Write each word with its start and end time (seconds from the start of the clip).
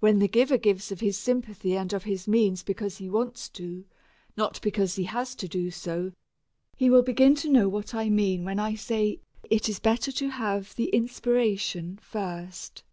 When 0.00 0.18
the 0.18 0.28
giver 0.28 0.58
gives 0.58 0.92
of 0.92 1.00
his 1.00 1.16
sympathy 1.16 1.74
and 1.74 1.94
of 1.94 2.02
his 2.04 2.28
means 2.28 2.62
because 2.62 2.98
he 2.98 3.08
wants 3.08 3.48
to, 3.56 3.86
not 4.36 4.60
because 4.60 4.96
he 4.96 5.04
has 5.04 5.34
to 5.36 5.48
do 5.48 5.70
so, 5.70 6.12
he 6.76 6.90
will 6.90 7.00
begin 7.00 7.34
to 7.36 7.48
know 7.50 7.66
what 7.66 7.94
I 7.94 8.10
mean 8.10 8.44
when 8.44 8.58
I 8.58 8.74
say 8.74 9.20
it 9.48 9.70
is 9.70 9.80
better 9.80 10.12
to 10.12 10.28
have 10.28 10.74
the 10.74 10.90
inspiration 10.90 11.96
first. 12.02 12.84